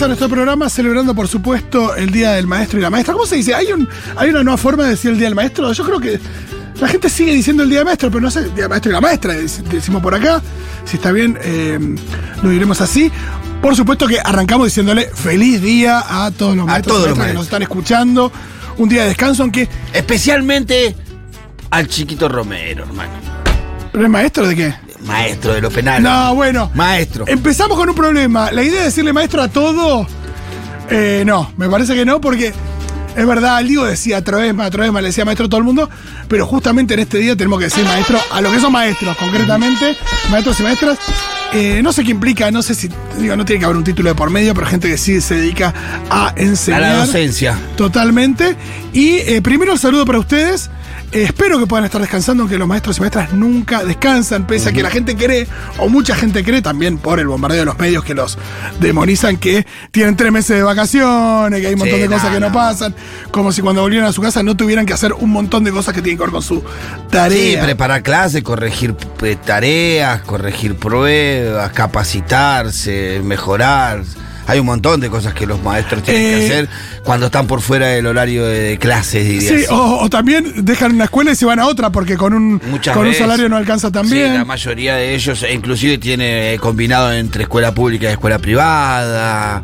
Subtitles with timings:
[0.00, 3.12] empieza nuestro programa celebrando, por supuesto, el Día del Maestro y la Maestra.
[3.12, 3.54] ¿Cómo se dice?
[3.54, 3.86] ¿Hay, un,
[4.16, 5.70] ¿Hay una nueva forma de decir el Día del Maestro?
[5.74, 6.18] Yo creo que
[6.80, 8.94] la gente sigue diciendo el Día del Maestro, pero no sé, Día del Maestro y
[8.94, 10.40] la Maestra, dec- decimos por acá.
[10.86, 11.78] Si está bien, eh,
[12.42, 13.12] lo diremos así.
[13.60, 17.18] Por supuesto que arrancamos diciéndole feliz día a todos los A maestros y todos los
[17.18, 17.44] maestras que nos maestros.
[17.44, 18.32] están escuchando.
[18.78, 19.68] Un día de descanso, aunque.
[19.92, 20.96] Especialmente
[21.68, 23.12] al chiquito Romero, hermano.
[23.92, 24.74] ¿Pero es maestro de qué?
[25.04, 26.02] Maestro de los penales.
[26.02, 26.70] No, bueno.
[26.74, 27.24] Maestro.
[27.26, 28.50] Empezamos con un problema.
[28.52, 30.06] La idea de decirle maestro a todo,
[30.90, 32.52] eh, no, me parece que no, porque
[33.16, 35.90] es verdad, el Diego decía Troesma, Troesma, le decía maestro a todo el mundo,
[36.28, 39.96] pero justamente en este día tenemos que decir maestro a los que son maestros, concretamente,
[40.30, 40.98] maestros y maestras.
[41.52, 44.08] Eh, no sé qué implica, no sé si, digo, no tiene que haber un título
[44.10, 45.74] de por medio, pero gente que sí se dedica
[46.08, 46.80] a A enseñar.
[46.80, 47.58] la docencia.
[47.76, 48.54] Totalmente.
[48.92, 50.70] Y eh, primero el saludo para ustedes.
[51.12, 54.72] Eh, espero que puedan estar descansando, aunque los maestros y maestras nunca descansan, pese a
[54.72, 58.04] que la gente cree, o mucha gente cree también por el bombardeo de los medios
[58.04, 58.38] que los
[58.78, 62.34] demonizan, que tienen tres meses de vacaciones, que hay un montón Sí, de cosas no,
[62.34, 62.52] que no, no.
[62.54, 62.94] pasan,
[63.32, 65.94] como si cuando volvieran a su casa no tuvieran que hacer un montón de cosas
[65.94, 66.64] que tienen que ver con su Sí,
[67.10, 67.64] tarea.
[67.64, 71.39] preparar clases, corregir eh, tareas, corregir pruebas,
[71.74, 74.02] capacitarse, mejorar.
[74.46, 76.68] Hay un montón de cosas que los maestros tienen Eh, que hacer
[77.04, 81.04] cuando están por fuera del horario de, clases, diría Sí, o, o también dejan una
[81.04, 83.92] escuela y se van a otra porque con un, Muchas con un salario no alcanza
[83.92, 84.32] también.
[84.32, 89.62] Sí, la mayoría de ellos, e inclusive tiene combinado entre escuela pública y escuela privada.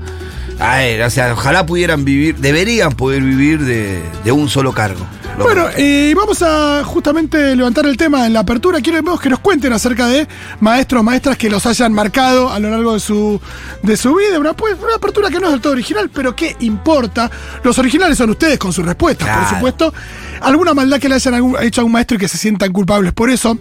[0.59, 5.07] Ay, o sea, ojalá pudieran vivir, deberían poder vivir de, de un solo cargo.
[5.39, 8.81] Bueno, eh, vamos a justamente levantar el tema en la apertura.
[8.81, 10.27] Queremos que nos cuenten acerca de
[10.61, 13.39] maestros, maestras que los hayan marcado a lo largo de su,
[13.83, 14.39] de su vida.
[14.39, 17.31] Una, pues, una apertura que no es del todo original, pero ¿qué importa?
[17.63, 19.95] Los originales son ustedes con sus respuestas, por supuesto.
[20.41, 23.29] Alguna maldad que le hayan hecho a un maestro y que se sientan culpables por
[23.29, 23.59] eso.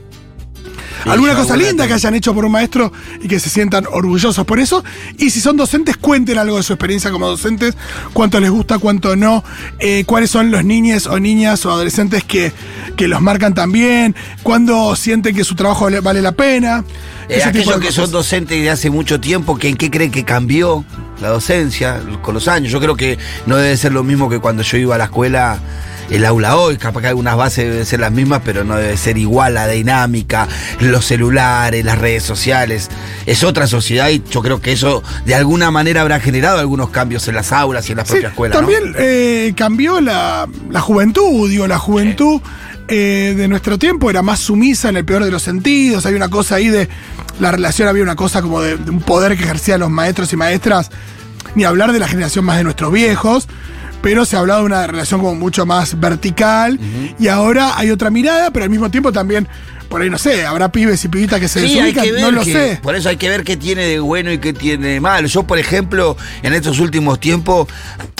[1.05, 4.43] Sí, Alguna cosa linda que hayan hecho por un maestro y que se sientan orgullosos
[4.45, 4.83] por eso.
[5.17, 7.75] Y si son docentes, cuenten algo de su experiencia como docentes,
[8.13, 9.43] cuánto les gusta, cuánto no,
[9.79, 12.51] eh, cuáles son los niños o niñas o adolescentes que,
[12.97, 16.83] que los marcan también, cuándo sienten que su trabajo vale, la pena.
[17.29, 20.83] Eh, aquellos que son docentes de hace mucho tiempo, que ¿en qué creen que cambió
[21.21, 22.71] la docencia con los años?
[22.71, 25.59] Yo creo que no debe ser lo mismo que cuando yo iba a la escuela,
[26.09, 29.17] el aula hoy, capaz que algunas bases deben ser las mismas, pero no debe ser
[29.17, 30.47] igual la dinámica,
[30.79, 32.89] los celulares, las redes sociales.
[33.25, 37.27] Es otra sociedad y yo creo que eso de alguna manera habrá generado algunos cambios
[37.27, 38.53] en las aulas y en la Sí, propia escuela.
[38.53, 38.59] ¿no?
[38.61, 42.39] también eh, cambió la, la juventud, digo, la juventud
[42.87, 46.05] eh, de nuestro tiempo era más sumisa en el peor de los sentidos.
[46.05, 46.87] Hay una cosa ahí de
[47.39, 50.37] la relación, había una cosa como de, de un poder que ejercían los maestros y
[50.37, 50.91] maestras,
[51.55, 53.47] ni hablar de la generación más de nuestros viejos.
[54.01, 56.79] Pero se ha hablado de una relación como mucho más vertical.
[57.17, 59.47] Y ahora hay otra mirada, pero al mismo tiempo también,
[59.89, 62.21] por ahí no sé, habrá pibes y pibitas que se Sí, hay desubican, que ver
[62.21, 62.79] no lo que- sé.
[62.81, 65.27] Por eso hay que ver qué tiene de bueno y qué tiene de malo.
[65.27, 67.67] Yo, por ejemplo, en estos últimos tiempos,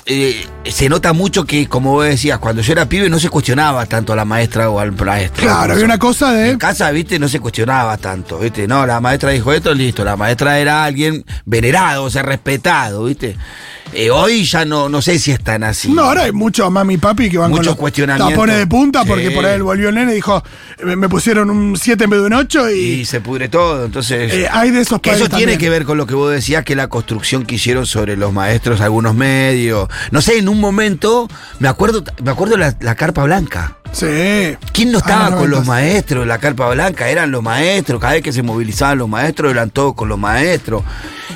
[0.08, 3.86] eh, se nota mucho que, como vos decías, cuando yo era pibe no se cuestionaba
[3.88, 5.44] tanto a la maestra o al maestro.
[5.44, 6.52] Claro, había una cosa de.
[6.52, 8.68] En casa, viste, no se cuestionaba tanto, viste.
[8.68, 10.04] No, la maestra dijo esto, listo.
[10.04, 13.36] La maestra era alguien venerado, o sea, respetado, viste.
[13.94, 15.90] Eh, hoy ya no, no sé si están así.
[15.90, 18.34] No, ahora hay muchos mami y papi que van Muchos con los cuestionamientos.
[18.34, 19.34] tapones de punta porque Sí.
[19.36, 20.44] por ahí volvió el nene y dijo,
[20.84, 23.86] me, me pusieron un 7 en vez de un 8 y, Y se pudre todo,
[23.86, 24.34] entonces...
[24.34, 25.60] eh, hay de esos Que eso tiene también.
[25.60, 28.82] que ver con lo que vos decías, que la construcción que hicieron sobre los maestros,
[28.82, 29.88] algunos medios.
[30.12, 31.28] No sé, en un momento,
[31.60, 33.78] me acuerdo, me acuerdo la, la carpa blanca.
[33.96, 34.58] Sí.
[34.74, 37.08] ¿Quién no Ah, estaba con los maestros en la carpa blanca?
[37.08, 40.84] Eran los maestros, cada vez que se movilizaban los maestros, eran todos con los maestros.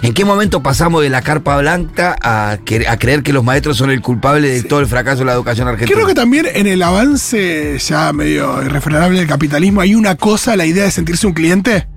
[0.02, 3.78] ¿En qué momento pasamos de la carpa blanca a, que- a creer que los maestros
[3.78, 5.96] son el culpable de todo el fracaso de la educación argentina?
[5.96, 10.66] Creo que también en el avance ya medio irrefrenable del capitalismo hay una cosa, la
[10.66, 11.88] idea de sentirse un cliente.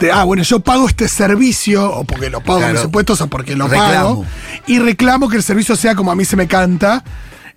[0.00, 2.74] De, ah, bueno, yo pago este servicio, o porque lo pago Claro.
[2.74, 3.92] mis impuestos, o porque lo Reclamo.
[3.92, 4.26] pago.
[4.66, 7.04] Y reclamo que el servicio sea como a mí se me canta.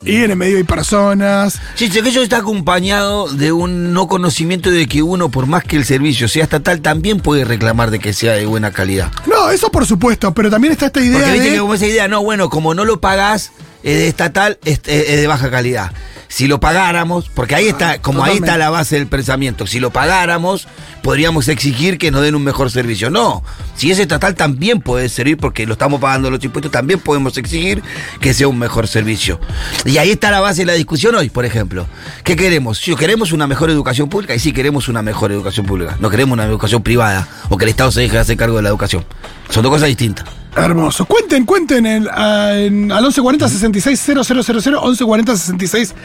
[0.03, 1.59] Y en el medio hay personas.
[1.75, 5.75] Sí, que eso está acompañado de un no conocimiento de que uno, por más que
[5.77, 9.11] el servicio sea estatal, también puede reclamar de que sea de buena calidad.
[9.25, 11.53] No, eso por supuesto, pero también está esta idea Porque viste de.
[11.55, 13.51] que como esa idea, no, bueno, como no lo pagás,
[13.83, 15.91] es de estatal, es, es- es de baja calidad.
[16.35, 19.91] Si lo pagáramos, porque ahí está, como ahí está la base del pensamiento, si lo
[19.91, 20.67] pagáramos,
[21.01, 23.09] podríamos exigir que nos den un mejor servicio.
[23.09, 23.41] No,
[23.77, 27.81] si es estatal también puede servir, porque lo estamos pagando los impuestos, también podemos exigir
[28.19, 29.39] que sea un mejor servicio.
[29.85, 31.87] Y ahí está la base de la discusión hoy, por ejemplo.
[32.25, 32.79] ¿Qué queremos?
[32.79, 35.95] Si queremos una mejor educación pública, y sí queremos una mejor educación pública.
[36.01, 38.63] No queremos una educación privada, o que el Estado se deje de hacer cargo de
[38.63, 39.05] la educación.
[39.49, 40.25] Son dos cosas distintas.
[40.55, 41.05] Hermoso.
[41.05, 45.95] Cuenten, cuenten el, a- en- al 1140 66 000, 1140 66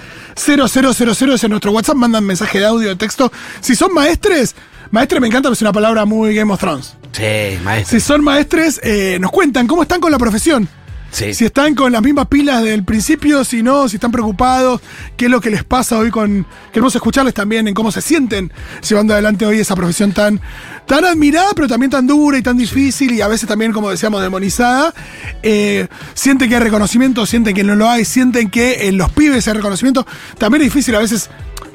[0.46, 3.30] 000 es en nuestro WhatsApp, mandan mensaje de audio, de texto.
[3.60, 4.56] Si son maestres,
[4.90, 6.96] maestre me encanta, pero es una palabra muy Game of Thrones.
[7.12, 7.98] Sí, maestro.
[8.00, 10.68] Si son maestres, eh, nos cuentan cómo están con la profesión.
[11.10, 11.34] Sí.
[11.34, 14.80] Si están con las mismas pilas del principio, si no, si están preocupados,
[15.16, 16.46] qué es lo que les pasa hoy con.
[16.72, 18.52] Queremos escucharles también en cómo se sienten
[18.88, 20.40] llevando adelante hoy esa profesión tan,
[20.86, 24.22] tan admirada, pero también tan dura y tan difícil, y a veces también, como decíamos,
[24.22, 24.94] demonizada.
[25.42, 29.46] Eh, sienten que hay reconocimiento, sienten que no lo hay, sienten que en los pibes
[29.48, 30.06] hay reconocimiento.
[30.38, 31.28] También es difícil a veces,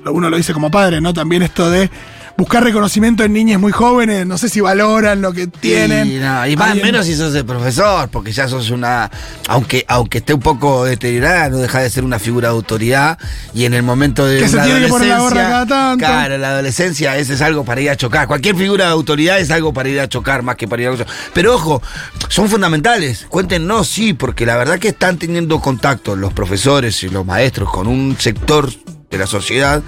[0.06, 1.14] uno lo dice como padre, ¿no?
[1.14, 1.90] También esto de
[2.38, 6.08] buscar reconocimiento en niñas muy jóvenes, no sé si valoran lo que tienen.
[6.12, 9.10] Y, no, y más Alguien- menos si sos el profesor, porque ya sos una.
[9.48, 13.18] Aunque, aunque esté un poco deteriorada, no deja de ser una figura de autoridad.
[13.54, 14.40] Y en el momento de.
[14.40, 16.06] Que se la tiene que poner la gorra cada tanto.
[16.06, 18.28] Claro, la adolescencia ese es algo para ir a chocar.
[18.28, 20.98] Cualquier figura de autoridad es algo para ir a chocar más que para ir a
[20.98, 21.14] chocar.
[21.34, 21.82] Pero ojo,
[22.30, 23.26] son fundamentales.
[23.30, 27.88] Cuéntenos, sí, porque la verdad que están teniendo contacto los profesores y los maestros con
[27.88, 28.70] un sector
[29.16, 29.82] de la sociedad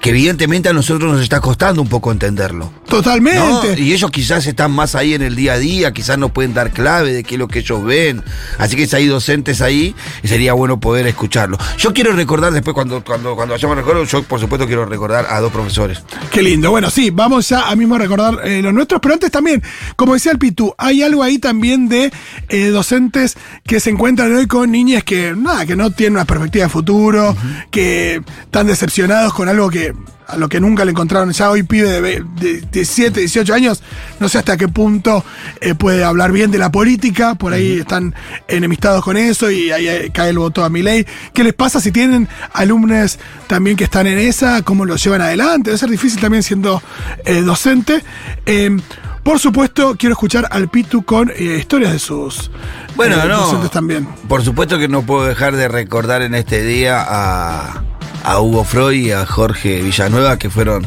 [0.00, 2.72] que evidentemente a nosotros nos está costando un poco entenderlo.
[2.88, 3.38] Totalmente.
[3.38, 3.78] ¿no?
[3.78, 6.72] Y ellos quizás están más ahí en el día a día, quizás nos pueden dar
[6.72, 8.24] clave de qué es lo que ellos ven.
[8.58, 9.94] Así que si hay docentes ahí,
[10.24, 11.58] sería bueno poder escucharlo.
[11.78, 15.26] Yo quiero recordar después, cuando, cuando, cuando vayamos a recordar, yo por supuesto quiero recordar
[15.28, 16.02] a dos profesores.
[16.32, 16.70] Qué lindo.
[16.70, 19.62] Bueno, sí, vamos ya a mismo recordar eh, los nuestros, pero antes también,
[19.96, 22.10] como decía el Pitu, hay algo ahí también de
[22.48, 26.64] eh, docentes que se encuentran hoy con niñas que, nada, que no tienen una perspectiva
[26.64, 27.36] de futuro,
[27.70, 29.92] que están decepcionados con algo que
[30.26, 33.82] a lo que nunca le encontraron ya hoy pibe de, de 17, 18 años,
[34.20, 35.24] no sé hasta qué punto
[35.60, 38.14] eh, puede hablar bien de la política, por ahí están
[38.46, 41.04] enemistados con eso y ahí eh, cae el voto a mi ley.
[41.34, 43.18] ¿Qué les pasa si tienen alumnos
[43.48, 44.62] también que están en esa?
[44.62, 45.70] ¿Cómo lo llevan adelante?
[45.70, 46.80] Debe ser difícil también siendo
[47.24, 48.04] eh, docente.
[48.46, 48.76] Eh,
[49.22, 52.50] por supuesto, quiero escuchar al Pitu con eh, historias de sus
[52.96, 53.40] Bueno, eh, no.
[53.40, 54.08] docentes también.
[54.28, 57.82] Por supuesto que no puedo dejar de recordar en este día a,
[58.24, 60.86] a Hugo Freud y a Jorge Villanueva, que fueron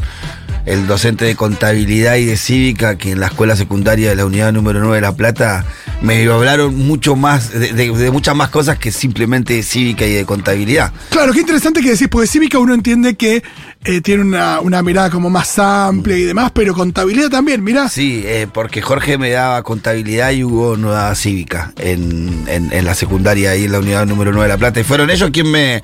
[0.66, 4.52] el docente de contabilidad y de cívica, que en la escuela secundaria de la unidad
[4.52, 5.64] número 9 de La Plata
[6.02, 10.12] me hablaron mucho más, de, de- de muchas más cosas que simplemente de cívica y
[10.12, 10.92] de contabilidad.
[11.10, 13.42] Claro, qué interesante que decís, porque cívica uno entiende que
[13.84, 17.88] eh, tiene una, una mirada como más amplia y demás, pero contabilidad también, mirá.
[17.88, 22.84] Sí, eh, porque Jorge me daba contabilidad y Hugo no daba cívica en, en- en
[22.84, 24.80] la secundaria ahí en la unidad número 9 de La Plata.
[24.80, 25.82] Y fueron ellos quienes me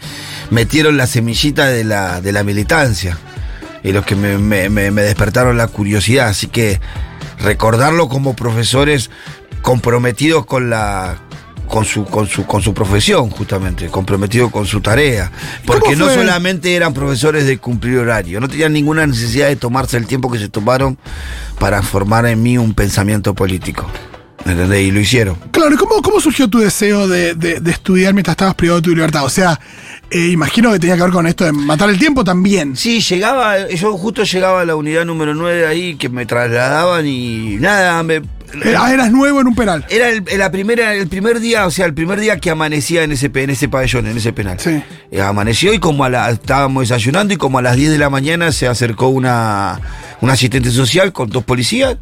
[0.50, 3.18] metieron la semillita de la, de la militancia
[3.82, 6.28] y los que me, me- me- despertaron la curiosidad.
[6.28, 6.80] Así que
[7.38, 9.10] recordarlo como profesores
[9.62, 11.18] comprometidos con la
[11.68, 15.30] con su, con su, con su profesión, justamente, comprometidos con su tarea.
[15.64, 20.06] Porque no solamente eran profesores de cumplir horario, no tenían ninguna necesidad de tomarse el
[20.08, 20.98] tiempo que se tomaron
[21.60, 23.86] para formar en mí un pensamiento político.
[24.44, 24.80] ¿Entendés?
[24.80, 25.36] Y lo hicieron.
[25.52, 28.84] Claro, ¿y ¿cómo, cómo surgió tu deseo de, de- de estudiar mientras estabas privado de
[28.86, 29.24] tu libertad?
[29.24, 29.60] O sea,
[30.10, 32.76] eh, imagino que tenía que ver con esto de matar el tiempo también.
[32.76, 37.56] Sí, llegaba, yo justo llegaba a la unidad número 9 ahí, que me trasladaban y
[37.60, 38.20] nada, me,
[38.64, 39.86] Era- eras nuevo en un penal.
[39.88, 43.12] Era el, la primera, el primer día, o sea, el primer día que amanecía en
[43.12, 44.58] ese, en ese pabellón, en ese penal.
[44.58, 44.82] Sí.
[45.12, 48.10] Eh, amaneció y como a la, estábamos desayunando y como a las 10 de la
[48.10, 49.80] mañana se acercó una,
[50.20, 51.96] una asistente social con dos policías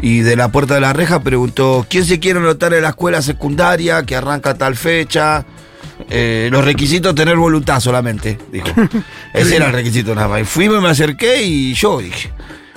[0.00, 3.20] y de la puerta de la reja preguntó, ¿quién se quiere anotar en la escuela
[3.22, 5.44] secundaria que arranca tal fecha?
[6.10, 8.66] Eh, los requisitos tener voluntad solamente, dijo.
[9.32, 10.40] Ese era el requisito nada más.
[10.42, 12.30] Y fui, me acerqué y yo dije,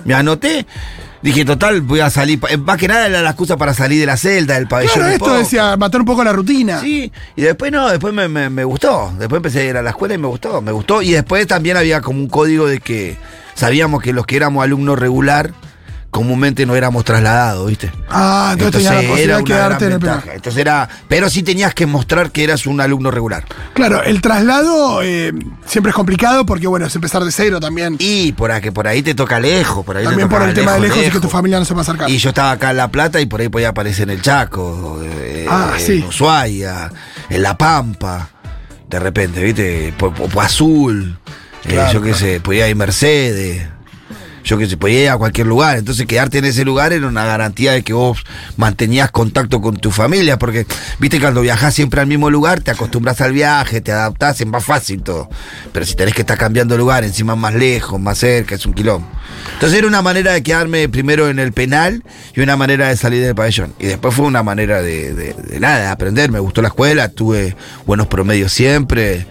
[0.06, 0.66] me anoté.
[1.20, 2.40] Dije, total, voy a salir.
[2.48, 4.94] eh, Más que nada era la excusa para salir de la celda, del pabellón.
[4.94, 5.38] Claro, esto poco.
[5.38, 6.80] decía matar un poco la rutina.
[6.80, 9.12] Sí, y después no, después me, me- me gustó.
[9.18, 11.02] Después empecé a ir a la escuela y me gustó, me gustó.
[11.02, 13.18] Y después también había como un código de que
[13.56, 15.52] sabíamos que los que éramos alumnos regular,
[16.18, 17.92] comúnmente no éramos trasladados, ¿viste?
[18.10, 20.34] Ah, entonces, tenías la una quedarte en gran el ventaja.
[20.36, 23.46] Entonces era, pero sí tenías que mostrar que eras un alumno regular.
[23.74, 25.32] Claro, el traslado eh,
[25.66, 27.96] siempre es complicado porque, bueno, es empezar de cero también.
[28.00, 30.50] Y por ahí, que por ahí te toca lejos, por ahí te también toca por
[30.50, 32.10] el tema de lejos y que tu familia no se va a acercar.
[32.10, 35.00] Y yo estaba acá en La Plata y por ahí podía aparecer en el Chaco,
[35.04, 36.06] eh, Ah, en sí.
[36.08, 36.92] Ushuaia,
[37.30, 38.30] en La Pampa,
[38.90, 39.94] de repente, ¿viste?
[39.98, 41.20] Po, Po- Po Azul,
[41.66, 42.26] eh, Claro, yo qué claro.
[42.26, 43.68] sé, podía ir Mercedes,
[44.48, 45.78] yo qué sé, podía ir a cualquier lugar.
[45.78, 48.24] Entonces quedarte en ese lugar era una garantía de que vos
[48.56, 50.66] mantenías contacto con tu familia, porque,
[51.00, 54.64] viste, cuando viajás siempre al mismo lugar, te acostumbras al viaje, te adaptás, es más
[54.64, 55.30] fácil todo.
[55.74, 59.08] Pero si tenés que estar cambiando lugar, encima más lejos, más cerca, es un quilombo.
[59.54, 63.22] Entonces era una manera de quedarme primero en el penal y una manera de salir
[63.24, 63.74] del pabellón.
[63.80, 66.32] Y después fue una manera de, de- de nada, de aprender.
[66.32, 69.26] Me gustó la escuela, tuve buenos promedios siempre.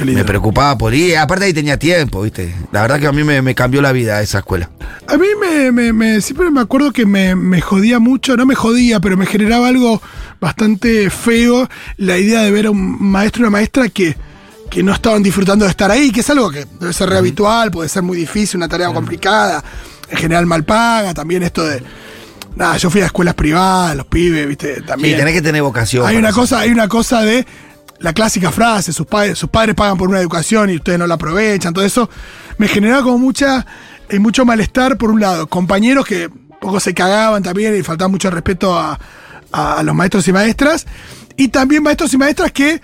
[0.00, 1.16] Me preocupaba por ir.
[1.18, 2.54] Aparte ahí tenía tiempo, ¿viste?
[2.72, 4.70] La verdad que a mí me, me cambió la vida esa escuela.
[5.06, 8.54] A mí me, me- me- siempre me acuerdo que me, me jodía mucho, no me
[8.54, 10.00] jodía, pero me generaba algo
[10.40, 14.16] bastante feo la idea de ver a un maestro y una maestra que,
[14.70, 17.70] que no estaban disfrutando de estar ahí, que es algo que debe ser re habitual,
[17.70, 19.62] puede ser muy difícil, una tarea complicada,
[20.10, 21.82] en general mal paga, también esto de,
[22.56, 25.16] nada, yo fui a escuelas privadas, los pibes, viste, Sí, también.
[25.18, 26.06] tenés que tener vocación.
[26.06, 26.40] hay una eso.
[26.40, 27.46] cosa, hay una cosa de
[28.02, 31.14] la clásica frase, sus padres, sus padres pagan por una educación y ustedes no la
[31.14, 32.10] aprovechan, todo eso.
[32.58, 33.64] Me generaba como mucha,
[34.08, 36.28] eh, mucho malestar, por un lado, compañeros que
[36.60, 38.98] poco se cagaban también y faltaba mucho respeto a,
[39.52, 40.86] a- los maestros y maestras.
[41.36, 42.80] Y también maestros y maestras que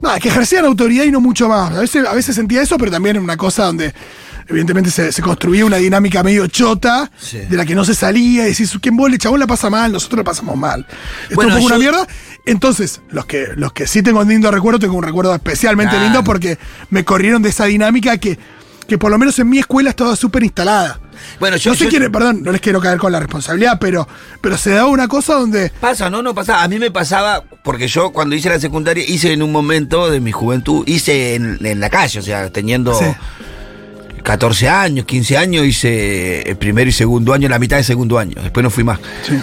[0.00, 1.72] Nada, que ejercían autoridad y no mucho más.
[1.74, 3.92] A veces, a veces sentía eso, pero también una cosa donde
[4.48, 7.38] evidentemente se, se construía una dinámica medio chota, Sí.
[7.38, 9.92] de la que no se salía, y decís, ¿quién vos el chabón la pasa mal?
[9.92, 10.86] Nosotros la pasamos mal.
[11.24, 12.08] Esto Bueno, es un poco una yo- mierda.
[12.46, 16.24] Entonces, los que, los que sí tengo un lindo recuerdo, tengo un recuerdo especialmente lindo
[16.24, 16.58] porque
[16.90, 18.38] me corrieron de esa dinámica que,
[18.86, 20.98] que por lo menos en mi escuela estaba súper instalada.
[21.40, 24.08] Bueno, yo, no sé yo- quién, perdón, no les quiero caer con la responsabilidad, pero,
[24.40, 26.62] pero se daba una cosa donde Pasa, no, no pasa.
[26.62, 30.20] A mí me pasaba, porque yo cuando hice la secundaria, hice en un momento de
[30.20, 33.04] mi juventud, hice en, en la calle, o sea, teniendo Sí.
[34.22, 38.34] 14 años, 15 años, hice el primero y segundo año, la mitad del segundo año,
[38.42, 38.98] después no fui más.
[39.22, 39.38] Sí.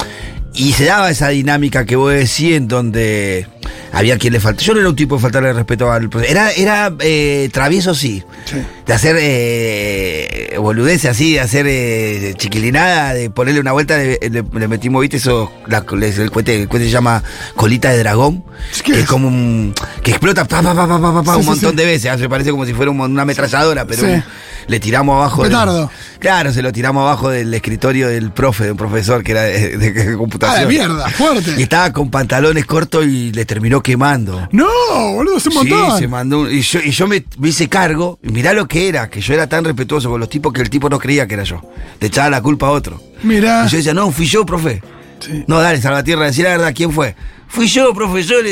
[0.55, 3.47] Y se daba esa dinámica que vos decís en donde
[3.91, 4.63] había quien le faltaba.
[4.65, 6.31] Yo no era un tipo de faltarle respeto al profesor.
[6.31, 8.23] Era, era eh, travieso, sí.
[8.45, 8.55] Sí.
[8.85, 14.43] De hacer eh, boludeces así, de hacer eh, chiquilinada, de ponerle una vuelta, le, le-
[14.43, 17.23] le metimos, viste, eso, la- el cohete, el cohete se llama
[17.55, 18.43] colita de dragón.
[18.83, 18.97] ¿Qué que es?
[18.99, 19.73] es como un.
[20.03, 21.75] que explota pa, pa, pa, Sí, un montón sí.
[21.77, 22.11] de veces.
[22.11, 24.23] Hace parece como si fuera un- una ametralladora, pero un-
[24.67, 25.43] le tiramos abajo.
[25.43, 25.87] del-
[26.19, 29.77] claro, se lo tiramos abajo del escritorio del profe, de un profesor que era de,
[29.77, 30.69] de- de Ah, computación.
[30.69, 31.61] de mierda, Y fuerte.
[31.63, 34.47] estaba con pantalones cortos y le terminó quemando.
[34.51, 34.67] No,
[35.13, 38.29] boludo, es un Sí, se mandó y yo, y yo me, me hice cargo, y
[38.29, 40.89] mirá lo que era, que yo era tan respetuoso con los tipos que el tipo
[40.89, 41.61] no creía que era yo.
[41.99, 43.01] Le echaba la culpa a otro.
[43.23, 43.65] Mirá.
[43.65, 44.81] Y yo decía, no, fui yo, profe.
[45.19, 45.43] Sí.
[45.47, 47.15] No, dale, Salvatierra, decir la verdad, ¿quién fue?
[47.47, 48.43] Fui yo, profesor,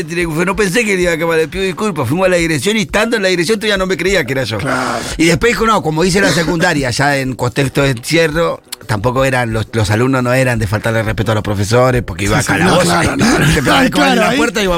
[0.46, 2.08] no pensé que le iba a quemar, le pido disculpas.
[2.08, 4.44] Fuimos a la dirección y estando en la dirección todavía no me creía que era
[4.44, 4.60] yo.
[4.60, 5.04] Claro.
[5.18, 9.54] Y después dijo, no, como hice la secundaria, ya en contexto de encierro, tampoco eran,
[9.54, 12.56] los, los alumnos no eran de faltarle respeto a los profesores, porque iba Sí, a
[12.56, 12.84] sí, calabozo.
[12.86, 13.25] no, claro, no.
[13.84, 14.75] Te claro, la ahí- puerta y iba.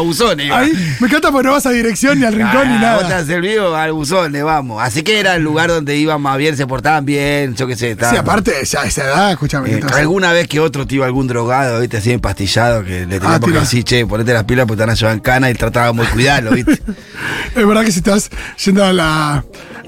[0.57, 3.09] Ahí me encanta porque no vas a dirección ni al rincón ni Ah, Vos te
[3.09, 3.17] nada.
[3.19, 4.81] has servido al buzón, le vamos.
[4.81, 7.85] Así que era el lugar donde iban más bien, se portaban bien, yo qué sé.
[7.87, 9.69] Sí, estaban- aparte, ya a esa edad, escúchame.
[9.71, 13.45] eh, alguna vez que otro tío, algún drogado, viste, así empastillado, que le teníamos que
[13.47, 13.59] tira.
[13.61, 16.11] decir, che, ponete las pilas porque te van a llevar en cana y tratábamos de
[16.13, 16.79] cuidarlo, viste.
[17.55, 18.29] Es verdad que si estás
[18.63, 19.43] yendo a la,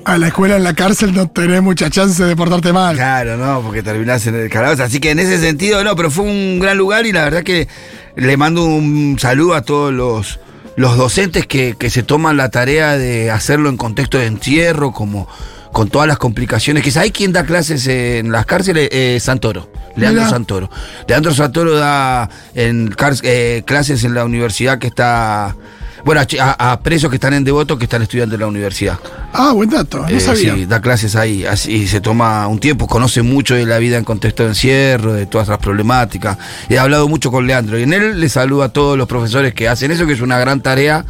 [0.07, 2.95] a la escuela en la cárcel no tenés mucha chance de portarte mal.
[2.95, 4.83] Claro, no, porque terminás en el calabozo.
[4.83, 7.67] Así que en ese sentido, no, pero fue un gran lugar y la verdad que
[8.15, 10.39] le mando un saludo a todos los,
[10.77, 15.27] los docentes que, que se toman la tarea de hacerlo en contexto de encierro, como
[15.73, 16.83] con todas las complicaciones.
[16.83, 18.87] que ¿Hay quien da clases en las cárceles?
[18.93, 20.29] Eh, Santoro, Leandro.
[20.29, 20.69] Santoro.
[21.05, 25.57] Leandro Santoro da en eh, clases en la universidad que está...
[26.05, 28.99] Bueno, a presos que están en Devoto que están estudiando en la universidad.
[29.33, 30.53] Ah, buen dato, no Eh, sabía.
[30.55, 34.03] Sí, da clases ahí, así se toma un tiempo, conoce mucho de la vida en
[34.03, 36.37] contexto de encierro, de todas las problemáticas.
[36.69, 39.67] He hablado mucho con Leandro y en él le saludo a todos los profesores que
[39.67, 41.05] hacen eso, que es una gran tarea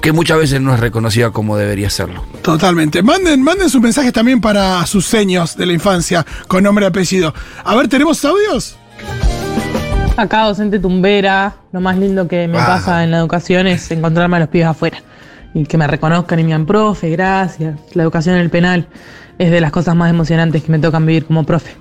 [0.00, 2.24] que muchas veces no es reconocida como debería serlo.
[2.42, 3.02] Totalmente.
[3.02, 7.34] Manden, manden sus mensajes también para sus seños de la infancia con nombre y apellido.
[7.64, 8.76] A ver, ¿tenemos audios?
[10.16, 12.66] Acá, docente tumbera, lo más lindo que me Ah.
[12.66, 14.98] pasa en la educación es encontrarme a los pibes afuera.
[15.54, 17.78] Y que me reconozcan y me digan, profe, gracias.
[17.94, 18.88] La educación en el penal
[19.38, 21.76] es de las cosas más emocionantes que me tocan vivir como profe.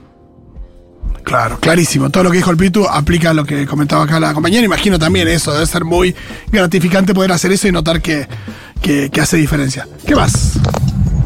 [1.23, 2.09] Claro, clarísimo.
[2.09, 4.63] Todo lo que dijo el Pitu aplica a lo que comentaba acá la compañera.
[4.63, 6.13] Imagino también eso, debe ser muy
[6.51, 8.27] gratificante poder hacer eso y notar que,
[8.81, 9.87] que- que hace diferencia.
[10.05, 10.59] ¿Qué más?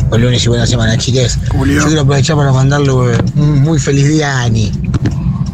[0.10, 1.38] Buen lunes y buena semana, chiques.
[1.52, 1.82] Julio.
[1.82, 4.72] Yo quiero aprovechar para mandarle un muy feliz día a Ani.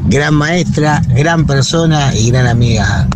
[0.07, 3.07] Gran maestra, gran persona y gran amiga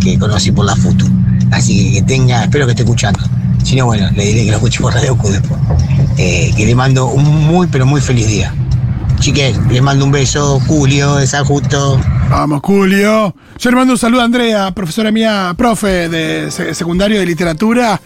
[0.00, 1.06] que conocí por la FUTU.
[1.50, 3.20] Así que tenga, espero que esté escuchando.
[3.62, 5.60] Si no, bueno, le diré que lo escuche por Radio Q después.
[6.18, 8.52] Eh, que le mando un muy, pero muy feliz día.
[9.20, 10.58] Chiques, les mando un beso.
[10.66, 12.00] Julio, de San Justo.
[12.28, 13.34] Vamos, Julio.
[13.58, 18.00] Yo le mando un saludo a Andrea, profesora mía, profe de se- secundario de literatura.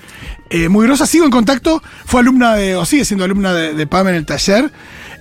[0.50, 1.82] eh, muy grosa, sigo en contacto.
[2.04, 4.70] Fue alumna de, o sigue siendo alumna de, de PAM en el taller.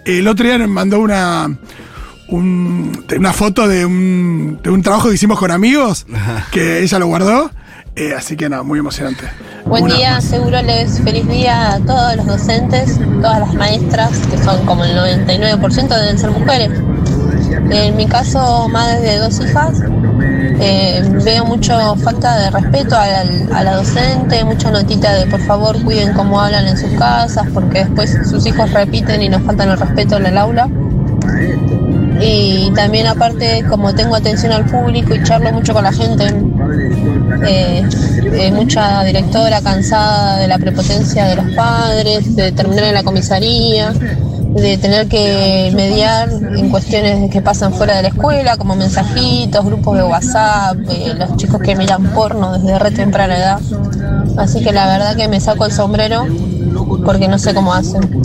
[0.05, 1.57] El otro día me mandó una,
[2.29, 6.05] un- una foto de un, de un trabajo que hicimos con amigos,
[6.51, 7.51] que ella lo guardó.
[7.98, 9.24] eh, así que nada, muy emocionante.
[9.65, 14.38] Buen Una- día, seguro les feliz día a todos los docentes, todas las maestras, que
[14.44, 16.72] son como el 99% deben ser mujeres.
[17.70, 19.79] En mi caso, madre de dos hijas,
[20.60, 25.39] eh, veo mucho falta de respeto a la, a la docente, mucha notita de por
[25.46, 29.70] favor cuiden cómo hablan en sus casas, porque después sus hijos repiten y nos faltan
[29.70, 30.67] el respeto en el aula.
[32.19, 36.25] Y también aparte, como tengo atención al público y charlo mucho con la gente,
[37.48, 37.84] eh,
[38.34, 43.91] eh, mucha directora cansada de la prepotencia de los padres, de terminar en la comisaría,
[43.91, 49.98] de tener que mediar en cuestiones que pasan fuera de la escuela, como mensajitos, grupos
[49.98, 53.60] de WhatsApp, eh, los chicos que miran porno desde re temprana edad.
[54.38, 56.25] Así que la verdad que me saco el sombrero
[57.05, 58.22] porque no sé cómo hacen.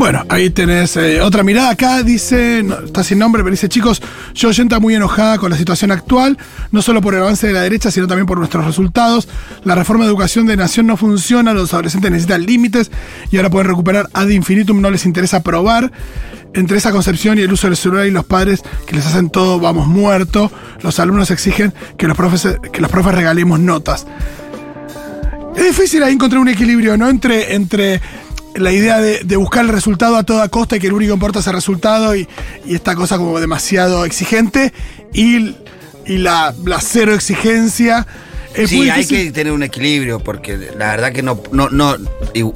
[0.00, 1.68] Bueno, ahí tenés eh, otra mirada.
[1.68, 4.00] Acá dice, está sin nombre, pero dice, chicos,
[4.34, 6.38] yo oyenta muy enojada con la situación actual,
[6.72, 9.28] no solo por el avance de la derecha, sino también por nuestros resultados.
[9.62, 12.90] La reforma de educación de nación no funciona, los adolescentes necesitan límites
[13.30, 15.92] y ahora pueden recuperar ad infinitum, no les interesa probar.
[16.54, 19.60] Entre esa concepción y el uso del celular y los padres que les hacen todo,
[19.60, 24.06] vamos muerto, los alumnos exigen que los profes, que los profes regalemos notas.
[25.56, 27.08] Es difícil ahí encontrar un equilibrio, ¿no?
[27.10, 28.00] Entre, entre
[28.56, 31.14] la idea de, de buscar el resultado a toda costa y que lo único que
[31.14, 32.28] importa es el resultado y,
[32.66, 34.72] y esta cosa como demasiado exigente
[35.12, 35.54] y,
[36.06, 38.06] y la, la cero exigencia.
[38.54, 41.96] Es Sí, hay que tener un equilibrio, porque la verdad que no, no, no,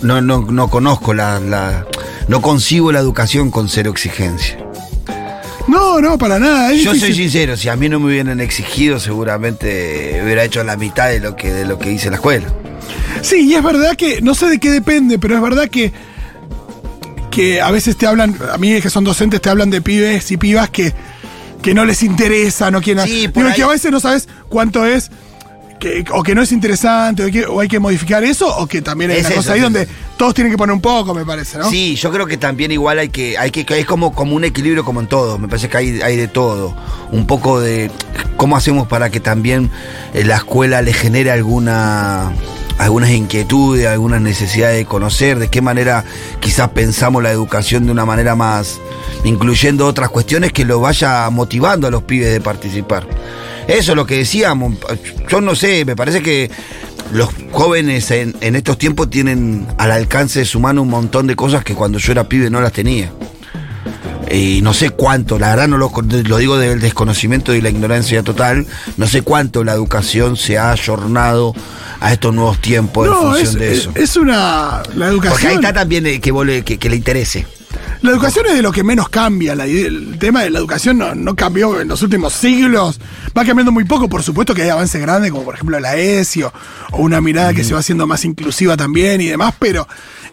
[0.03, 1.87] no, no, no conozco la, la-
[2.27, 4.59] no concibo la educación con cero exigencia.
[5.69, 6.73] No, no, para nada.
[6.73, 10.77] es Yo soy sincero, si a mí no me hubieran exigido, seguramente hubiera hecho la
[10.77, 12.53] mitad de lo que, de lo que hice en la escuela.
[13.25, 15.93] Sí, y es verdad que, no sé de qué depende, pero es verdad que,
[17.31, 20.37] que a veces te hablan, a mí que son docentes, te hablan de pibes y
[20.37, 20.93] pibas que,
[21.63, 23.05] que no les interesa, no quieren.
[23.07, 25.11] Sí, por Digo, ahí- que a veces no sabes cuánto es.
[25.81, 28.81] Que, o que no es interesante, o, que- o hay que modificar eso, o que
[28.81, 29.93] también hay Es una eso, cosa ahí es donde eso.
[30.17, 31.69] todos tienen que poner un poco, me parece, ¿no?
[31.69, 34.45] Sí, yo creo que también igual hay que, hay que, que es como, como un
[34.45, 36.75] equilibrio como en todo, me parece que hay, hay de todo.
[37.11, 37.91] Un poco de
[38.37, 39.69] cómo hacemos para que también
[40.15, 42.33] eh, la escuela le genere alguna
[42.79, 46.05] algunas inquietudes, algunas necesidades de conocer, de qué manera
[46.41, 48.81] quizás pensamos la educación de una manera más,
[49.25, 53.07] incluyendo otras cuestiones que lo vaya motivando a los pibes de participar.
[53.67, 54.75] Eso es lo que decíamos,
[55.29, 56.51] yo no sé, me parece que
[57.13, 61.37] los jóvenes en, en estos tiempos tienen al alcance de su mano un montón de
[61.37, 63.11] cosas que cuando yo era pibe no las tenía.
[64.35, 65.93] Y no sé cuánto, la verdad no lo,
[66.27, 70.73] lo digo del desconocimiento y la ignorancia total, no sé cuánto la educación se ha
[70.73, 71.55] ayornado
[72.01, 73.93] a estos nuevos tiempos en función es, de es- eso.
[73.95, 74.83] es una.
[74.97, 75.33] La educación.
[75.33, 77.47] Porque ahí está también eh, que, vos le- que, que le interese.
[78.03, 79.55] La educación es de lo que menos cambia.
[79.55, 83.01] la el tema de la educación no, no cambió en los últimos siglos.
[83.37, 84.09] Va cambiando muy poco.
[84.09, 86.53] Por supuesto que hay avances grandes, como por ejemplo la ESI o,
[86.93, 89.89] o una mirada que se va haciendo más inclusiva también y demás, pero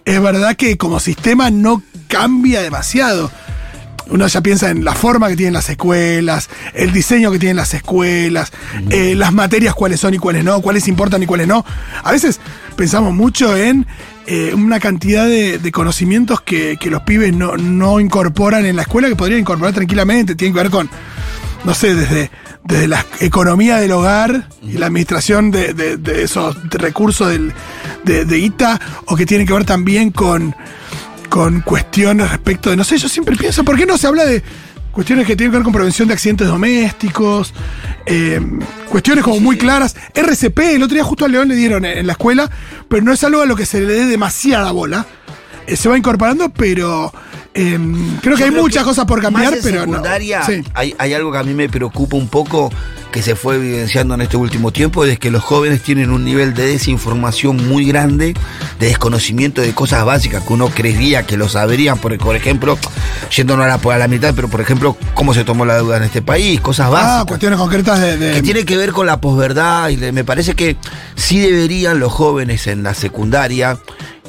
[0.06, 3.32] es verdad que como sistema no cambia demasiado.
[4.08, 7.74] Uno ya piensa en la forma que tienen las escuelas, el diseño que tienen las
[7.74, 8.52] escuelas,
[8.90, 11.64] eh, las materias cuáles son y cuáles no, cuáles importan y cuáles no.
[12.04, 12.40] A veces
[12.76, 13.86] pensamos mucho en
[14.28, 18.82] eh, una cantidad de, de conocimientos que, que los pibes no, no incorporan en la
[18.84, 20.36] escuela que podrían incorporar tranquilamente.
[20.36, 20.90] Tienen que ver con,
[21.64, 22.32] no sé, desde,
[22.64, 27.54] desde la economía del hogar y la administración de, de- de esos recursos del,
[28.04, 30.56] de, de ITA, o que tienen que ver también con
[31.32, 34.44] con cuestiones respecto de, no sé, yo siempre pienso, ¿por qué no se habla de
[34.91, 37.54] cuestiones que tienen que ver con prevención de accidentes domésticos?
[38.06, 38.41] eh,
[38.89, 39.96] cuestiones como muy claras.
[40.13, 42.52] RCP, el otro día justo a León le dieron en, la escuela,
[42.89, 45.06] pero no es algo a lo que se le dé demasiada bola.
[45.67, 47.13] Eh, se va incorporando, pero
[47.54, 47.80] eh,
[48.22, 50.46] creo que Yo hay creo muchas que cosas por cambiar, más en pero secundaria no.
[50.46, 50.63] Sí.
[50.74, 52.70] hay, hay algo que a mí me preocupa un poco
[53.12, 56.54] que se fue evidenciando en este último tiempo, es que los jóvenes tienen un nivel
[56.54, 58.34] de desinformación muy grande,
[58.80, 62.78] de desconocimiento de cosas básicas que uno creería que lo sabrían, por, por ejemplo,
[63.36, 66.04] yéndonos a la, a la mitad, pero por ejemplo, cómo se tomó la deuda en
[66.04, 67.26] este país, cosas Ah, básicas.
[67.26, 68.17] cuestiones concretas de.
[68.17, 70.78] de- que tiene que ver con la posverdad y me parece que
[71.15, 73.78] sí deberían los jóvenes en la secundaria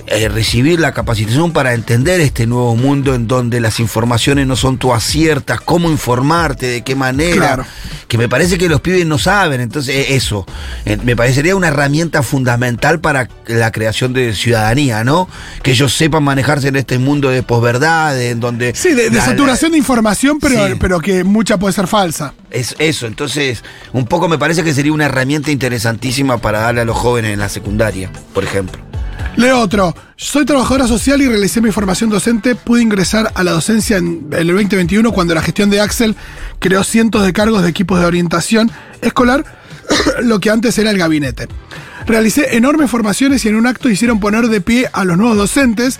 [0.08, 4.76] eh, recibir la capacitación para entender este nuevo mundo en donde las informaciones no son
[4.76, 7.64] todas ciertas, cómo informarte, de qué manera, Claro.
[8.08, 10.44] que me parece que los pibes no saben, entonces eh, eso,
[10.84, 15.28] eh, me parecería una herramienta fundamental para la creación de ciudadanía, ¿no?
[15.62, 18.74] Que ellos sepan manejarse en este mundo de posverdad, en donde...
[18.74, 20.74] Sí, de, de la- la- saturación de información, pero, Sí.
[20.80, 22.34] pero que mucha puede ser falsa.
[22.50, 26.84] es eso, entonces un poco me parece que sería una herramienta interesantísima para darle a
[26.84, 28.82] los jóvenes en la secundaria, por ejemplo.
[29.36, 29.94] Leo otro.
[30.16, 32.54] Soy trabajadora social y realicé mi formación docente.
[32.54, 36.16] Pude ingresar a la docencia en el 2021 cuando la gestión de Axel
[36.58, 39.44] creó cientos de cargos de equipos de orientación escolar,
[40.22, 41.48] lo que antes era el gabinete.
[42.06, 45.98] Realicé enormes formaciones y en un acto hicieron poner de pie a los nuevos docentes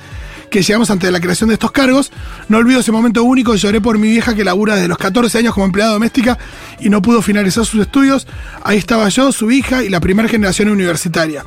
[0.50, 2.12] que llegamos ante la creación de estos cargos.
[2.48, 5.54] No olvido ese momento único, lloré por mi vieja que labura desde los 14 años
[5.54, 6.38] como empleada doméstica
[6.78, 8.26] y no pudo finalizar sus estudios.
[8.62, 11.44] Ahí estaba yo, su hija y la primera generación universitaria.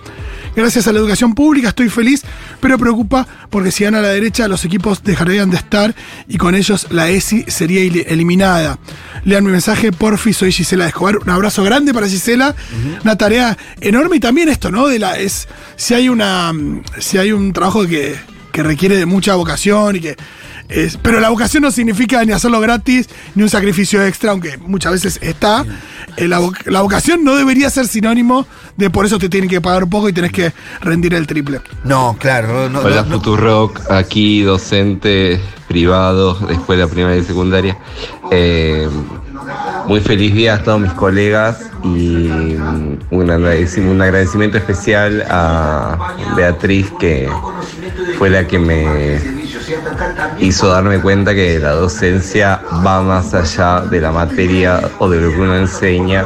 [0.56, 2.22] Gracias a la educación pública estoy feliz,
[2.62, 5.94] pero preocupa porque si gana la derecha los equipos dejarían de estar
[6.28, 8.80] y con ellos la ESI sería eliminada.
[9.26, 11.18] Lean mi mensaje, porfi, soy Gisela de Escobar.
[11.18, 12.56] Un abrazo grande para Gisela,
[13.04, 14.88] una tarea enorme y también esto, ¿no?
[14.88, 16.54] De la es si hay una
[17.00, 18.16] si hay un trabajo que
[18.56, 20.16] que requiere de mucha vocación y que.
[20.70, 24.94] Es- pero la vocación no significa ni hacerlo gratis ni un sacrificio extra, aunque muchas
[24.94, 25.66] veces está.
[26.18, 28.48] Eh, la, la vocación no debería ser sinónimo
[28.78, 31.62] de por eso te tienen que pagar un poco y tenés que rendir el triple.
[31.84, 32.70] No, claro.
[32.70, 33.16] No, Hola no, no.
[33.18, 37.78] Futurock, aquí docente privado de escuela primaria y secundaria.
[38.32, 38.88] Eh,
[39.88, 42.28] muy feliz día a todos mis colegas y
[42.58, 47.30] mm, un, agradecimiento, especial a Beatriz que
[48.18, 49.20] fue la que me
[50.40, 55.32] hizo darme cuenta que la docencia va más allá de la materia o de lo
[55.32, 56.26] que uno enseña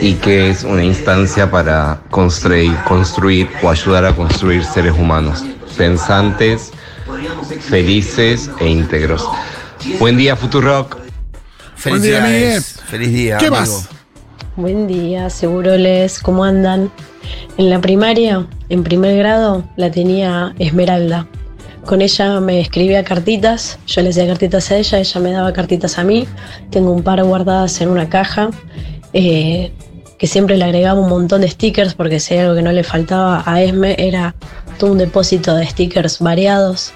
[0.00, 5.44] y que es una instancia para construir, construir o ayudar a construir seres humanos,
[5.76, 6.72] pensantes,
[7.60, 9.28] felices e íntegros.
[9.98, 11.03] Buen día, Futurock.
[11.84, 12.80] Buen día, Felicidades.
[12.86, 13.36] Feliz día.
[13.38, 13.60] ¿Qué amigo.
[13.60, 13.88] más?
[14.56, 16.90] Buen día, seguro les, ¿cómo andan?
[17.58, 21.26] En la primaria, en primer grado, la tenía Esmeralda.
[21.84, 25.98] Con ella me escribía cartitas, yo le hacía cartitas a ella, ella me daba cartitas
[25.98, 26.26] a mí.
[26.70, 28.50] Tengo un par guardadas en una caja,
[29.12, 29.70] eh,
[30.18, 32.84] que siempre le agregaba un montón de stickers, porque si hay algo que no le
[32.84, 34.34] faltaba a Esme era
[34.78, 36.94] todo un depósito de stickers variados,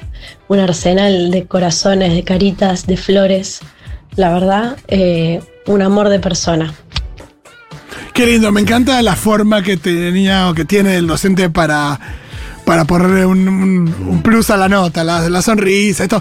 [0.48, 3.61] un arsenal de corazones, de caritas, de flores.
[4.18, 6.74] La verdad, eh, un amor de persona.
[8.12, 12.00] Qué lindo, me encanta la forma que tenía o que tiene el docente para,
[12.64, 16.20] para ponerle un, un- un plus a la nota, la, la sonrisa, esto.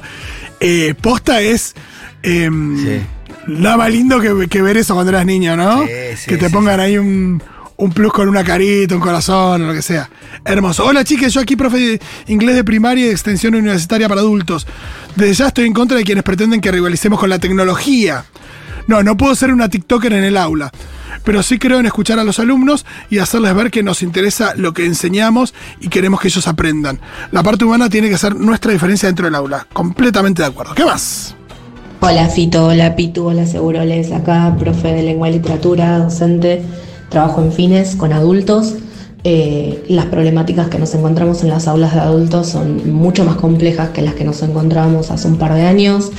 [0.60, 1.74] Eh, posta es.
[2.22, 3.02] em, Sí.
[3.48, 5.84] Nada más lindo que, que ver eso cuando eras niño, ¿no?
[5.88, 7.42] Sí, sí, que te sí, pongan ahí un,
[7.78, 10.10] un plus con una carita, un corazón, lo que sea.
[10.44, 10.86] Hermoso.
[10.86, 14.68] Hola chicas, yo aquí profe de inglés de primaria y de extensión universitaria para adultos.
[15.16, 18.26] Desde ya estoy en contra de quienes pretenden que rivalicemos con la tecnología.
[18.88, 20.72] No, no puedo ser una TikToker en el aula.
[21.24, 24.74] Pero sí creo en escuchar a los alumnos y hacerles ver que nos interesa lo
[24.74, 27.02] que enseñamos y queremos que ellos aprendan.
[27.32, 29.68] La parte humana tiene que ser nuestra diferencia dentro del aula.
[29.74, 30.74] Completamente de acuerdo.
[30.74, 31.36] ¿Qué más?
[32.00, 36.62] Hola Fito, hola Pitu, hola Seguroles, acá profe de lengua y literatura, docente,
[37.10, 38.76] trabajo en fines con adultos.
[39.24, 43.90] Eh, las problemáticas que nos encontramos en las aulas de adultos son mucho más complejas
[43.90, 46.12] que las que nos encontrábamos hace un par de años.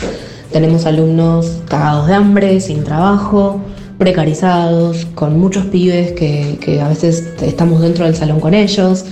[0.53, 3.61] Tenemos alumnos cagados de hambre, sin trabajo,
[3.98, 9.05] precarizados, con muchos pibes que, a veces estamos dentro del salón con ellos.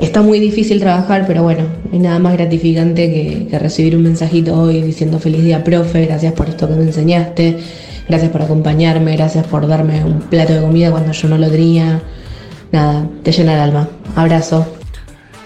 [0.00, 4.02] Está muy difícil trabajar, pero bueno, no hay nada más gratificante que, que recibir un
[4.02, 7.56] mensajito hoy diciendo feliz día, profe, gracias por esto que me enseñaste,
[8.08, 12.02] gracias por acompañarme, gracias por darme un plato de comida cuando yo no lo tenía.
[12.72, 13.88] Nada, te llena el alma.
[14.16, 14.66] Abrazo.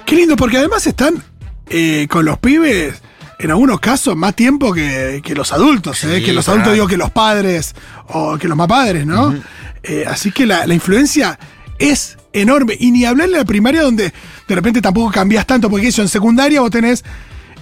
[0.07, 1.23] Qué lindo, porque además están
[1.69, 3.01] eh, con los pibes,
[3.39, 6.03] en algunos casos, más tiempo que, que los adultos.
[6.05, 6.61] eh, Sí, que los claro.
[6.61, 7.75] adultos digo que los padres
[8.09, 9.35] o que los más padres, ¿no?
[9.83, 11.39] Eh, así que la, la influencia
[11.79, 12.77] es enorme.
[12.79, 14.13] Y ni hablar en la primaria donde
[14.49, 17.05] de repente tampoco cambias tanto, porque eso en secundaria vos tenés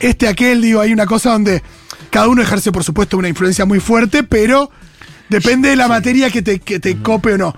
[0.01, 1.63] este, aquel, digo, hay una cosa donde
[2.11, 4.71] cada uno ejerce, por supuesto, una influencia muy fuerte, pero
[5.29, 7.55] depende de la materia que te, que te cope o no.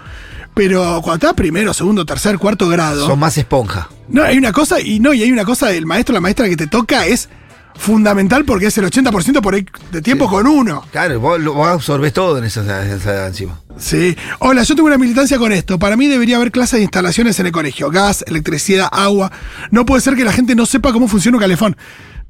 [0.55, 3.07] Pero cuando estás primero, segundo, tercer, cuarto grado.
[3.07, 3.89] Son más esponja.
[4.09, 6.57] No, hay una cosa, y no, y hay una cosa del maestro, la maestra que
[6.57, 7.29] te toca es
[7.77, 10.85] fundamental porque es el 80% por ahí de tiempo con uno.
[10.91, 13.61] Claro, vos, vos absorbés todo en esa, en esa encima.
[13.79, 14.17] Sí.
[14.41, 15.79] Hola, yo tengo una militancia con esto.
[15.79, 17.91] Para mí debería haber clases de instalaciones en el colegio.
[17.91, 19.33] Gas, electricidad, agua.
[19.71, 21.77] No puede ser que la gente no sepa cómo funciona un calefón.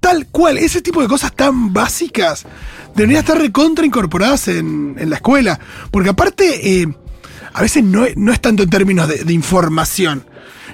[0.01, 2.45] Tal cual, ese tipo de cosas tan básicas
[2.95, 5.61] deberían estar recontra incorporadas en, en la escuela.
[5.91, 6.89] Porque aparte, eh,
[7.53, 10.25] a veces no, no es tanto en términos de información.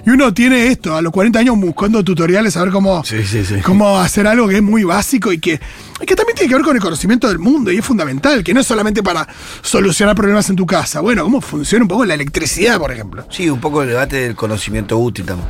[0.05, 3.43] Y uno tiene esto, a los 40 años buscando tutoriales a ver cómo, Sí, sí,
[3.43, 3.55] sí.
[3.61, 5.59] cómo hacer algo que es muy básico y que,
[6.01, 8.53] y que también tiene que ver con el conocimiento del mundo y es fundamental, que
[8.53, 9.27] no es solamente para
[9.61, 11.01] solucionar problemas en tu casa.
[11.01, 13.25] Bueno, cómo funciona un poco la electricidad, por ejemplo.
[13.29, 15.49] Sí, un poco el debate del conocimiento útil también.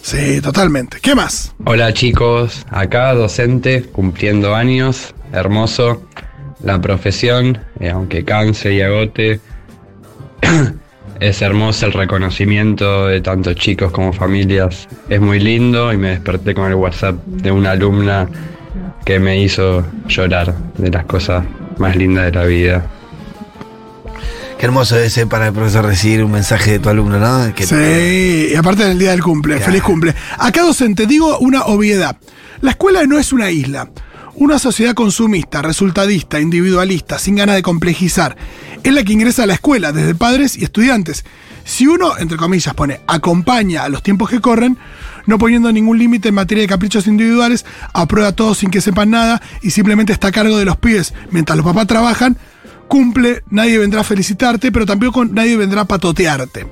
[0.00, 0.98] Sí, totalmente.
[1.02, 1.54] ¿Qué más?
[1.64, 6.02] Hola chicos, acá docente, cumpliendo años, hermoso.
[6.62, 9.40] La profesión, eh, aunque canse y agote,
[11.20, 14.88] es hermoso el reconocimiento de tanto chicos como familias.
[15.08, 18.28] Es muy lindo y me desperté con el WhatsApp de una alumna
[19.04, 21.44] que me hizo llorar de las cosas
[21.78, 22.86] más lindas de la vida.
[24.58, 27.54] Qué hermoso debe ser para el profesor recibir un mensaje de tu alumno, ¿no?
[27.54, 29.66] Que- Sí, y aparte del día del cumple, Claro.
[29.66, 30.14] feliz cumple.
[30.36, 32.16] Acá, docente, digo una obviedad.
[32.60, 33.88] La escuela no es una isla.
[34.40, 38.36] Una sociedad consumista, resultadista, individualista, sin ganas de complejizar,
[38.84, 41.24] es la que ingresa a la escuela, desde padres y estudiantes.
[41.64, 44.78] Si uno, entre comillas, pone acompaña a los tiempos que corren,
[45.26, 49.42] no poniendo ningún límite en materia de caprichos individuales, aprueba todo sin que sepan nada
[49.60, 52.36] y simplemente está a cargo de los pibes mientras los papás trabajan,
[52.86, 56.68] cumple, nadie vendrá a felicitarte, pero tampoco nadie vendrá a patotearte.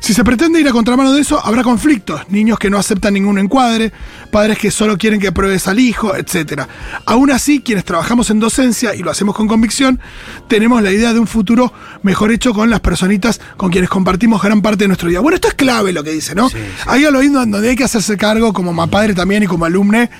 [0.00, 2.22] Si se pretende ir a contramano de eso, habrá conflictos.
[2.28, 3.92] Niños que no aceptan ningún encuadre,
[4.30, 6.62] padres que solo quieren que pruebes al hijo, etc.
[7.06, 10.00] Aún así, quienes trabajamos en docencia y lo hacemos con convicción,
[10.48, 14.62] tenemos la idea de un futuro mejor hecho con las personitas con quienes compartimos gran
[14.62, 15.20] parte de nuestro día.
[15.20, 16.48] Bueno, esto es clave lo que dice, ¿no?
[16.86, 20.10] Ahí al oído donde hay que hacerse cargo como padre también y como alumne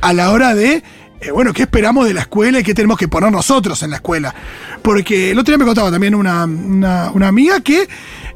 [0.00, 0.82] a la hora de
[1.20, 3.96] eh, bueno, ¿qué esperamos de la escuela y qué tenemos que poner nosotros en la
[3.96, 4.34] escuela?
[4.82, 7.88] Porque el otro día me contaba también una, una, amiga que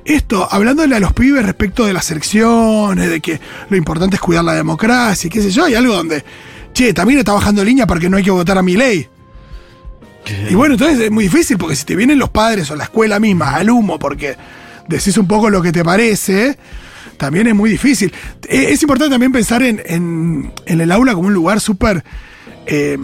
[0.04, 4.44] esto, hablándole a los pibes respecto de las elecciones, de que lo importante es cuidar
[4.44, 6.24] la democracia, y qué sé yo, hay algo donde,
[6.72, 9.08] che, también está bajando línea porque no hay que votar a mi ley.
[10.48, 13.18] Y bueno, entonces es muy difícil porque si te vienen los padres o la escuela
[13.18, 14.36] misma al humo porque
[14.86, 16.58] decís un poco lo que te parece,
[17.16, 18.12] también es muy difícil.
[18.48, 22.04] E, es importante también pensar en, en, en el aula como un lugar súper
[22.66, 22.98] eh,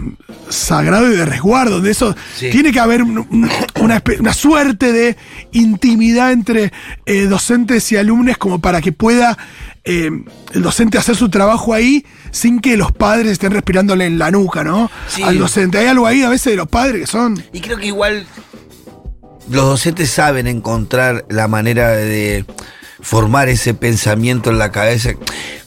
[0.49, 5.17] sagrado y de resguardo, de eso tiene que haber una, suerte de
[5.51, 6.71] intimidad entre
[7.05, 9.37] eh, docentes y alumnos como para que pueda
[9.83, 10.09] eh,
[10.53, 14.63] el docente hacer su trabajo ahí sin que los padres estén respirándole en la nuca,
[14.63, 14.91] ¿no?
[15.23, 15.77] Al docente.
[15.79, 17.41] Hay algo ahí a veces de los padres que son...
[17.53, 18.27] Y creo que igual
[19.49, 22.45] los docentes saben encontrar la manera de
[23.01, 25.11] formar ese pensamiento en la cabeza.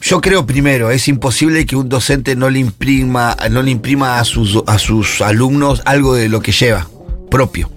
[0.00, 4.24] Yo creo primero, es imposible que un docente no le imprima, no le imprima a
[4.24, 6.88] sus, a sus alumnos algo de lo que lleva,
[7.30, 7.70] propio.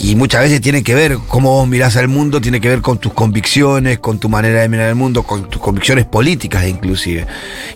[0.00, 2.98] Y muchas veces tiene que ver cómo vos mirás al mundo, tiene que ver con
[2.98, 7.26] tus convicciones, con tu manera de mirar el mundo, con tus convicciones políticas inclusive.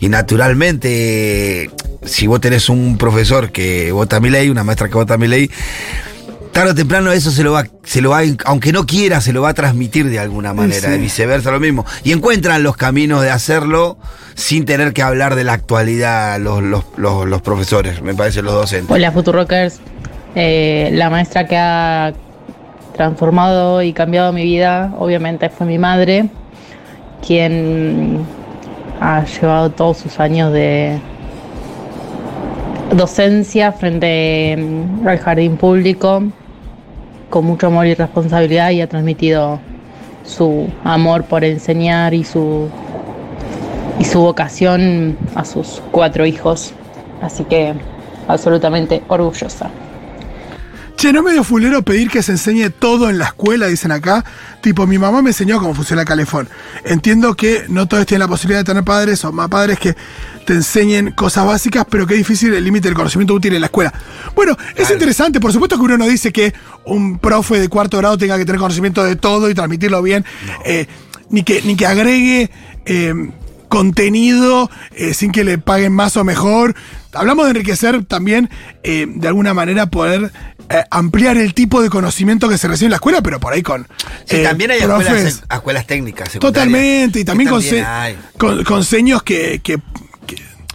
[0.00, 1.70] Y naturalmente,
[2.04, 5.50] si vos tenés un profesor que vota mi ley, una maestra que vota mi ley,
[6.60, 9.40] tarde o temprano eso se lo va, se lo va, aunque no quiera, se lo
[9.40, 11.86] va a transmitir de alguna manera, y viceversa lo mismo.
[12.04, 13.96] Y encuentran los caminos de hacerlo
[14.34, 16.62] sin tener que hablar de la actualidad los,
[16.98, 18.94] los, profesores, me parece, los docentes.
[18.94, 19.80] Hola, Futurockers.
[20.34, 22.12] Eh, la maestra que ha
[22.94, 26.28] transformado y cambiado mi vida, obviamente, fue mi madre,
[27.26, 28.18] quien
[29.00, 31.00] ha llevado todos sus años de
[32.94, 34.58] docencia frente
[35.06, 36.22] al jardín público
[37.30, 39.60] con mucho amor y responsabilidad y ha transmitido
[40.24, 42.68] su amor por enseñar y su
[43.98, 46.72] y su vocación a sus cuatro hijos.
[47.22, 47.74] Así que
[48.28, 49.70] absolutamente orgullosa.
[51.00, 54.22] Che, no medio fulero pedir que se enseñe todo en la escuela, dicen acá.
[54.60, 56.46] Tipo, mi mamá me enseñó cómo funciona el calefón.
[56.84, 59.96] Entiendo que no todos tienen la posibilidad de tener padres o más padres que
[60.44, 63.94] te enseñen cosas básicas, pero qué difícil el límite del conocimiento útil en la escuela.
[64.34, 66.52] Bueno, es interesante, por supuesto que uno no dice que
[66.84, 70.26] un profe de cuarto grado tenga que tener conocimiento de todo y transmitirlo bien,
[70.66, 70.86] eh,
[71.30, 72.50] ni, que, ni que agregue...
[72.84, 73.30] Eh,
[73.70, 76.74] contenido eh, sin que le paguen más o mejor.
[77.14, 78.50] Hablamos de enriquecer también,
[78.84, 80.30] de alguna manera, poder
[80.72, 83.60] eh, ampliar el tipo de conocimiento que se recibe en la escuela, pero por ahí
[83.60, 83.88] con.
[84.24, 86.30] Sí, eh, también hay escuelas, escuelas, técnicas.
[86.34, 87.50] Totalmente, y también
[88.38, 89.60] con, con, seños que,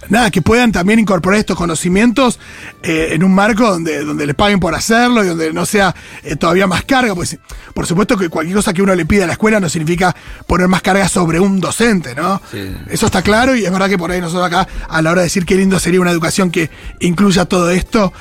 [0.10, 2.40] nada, que puedan también incorporar estos conocimientos
[2.84, 5.96] eh, en un marco donde, donde les paguen por hacerlo y donde no sea
[6.40, 7.16] todavía más carga.
[7.16, 7.38] Pues,
[7.74, 10.16] por supuesto que cualquier cosa que uno le pida a la escuela no significa
[10.48, 12.42] poner más carga sobre un docente, ¿no?
[12.90, 15.26] Eso está claro y es verdad que por ahí nosotros acá, a la hora de
[15.26, 18.14] decir qué lindo sería una educación que incluya todo esto,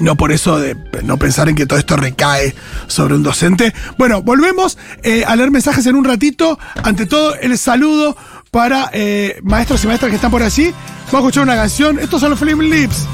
[0.00, 2.54] no por eso de no pensar en que todo esto recae
[2.86, 3.72] sobre un docente.
[3.98, 6.58] Bueno, volvemos eh, a leer mensajes en un ratito.
[6.82, 8.16] Ante todo, el saludo
[8.56, 10.72] para eh, maestros y maestras que están por allí.
[11.12, 11.98] Vamos a escuchar una canción.
[11.98, 13.06] Estos son los Flame Lips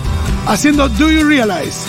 [0.46, 1.80] haciendo Do You Realize.